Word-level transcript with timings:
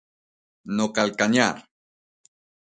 No 0.77 0.85
calcañar. 0.95 1.57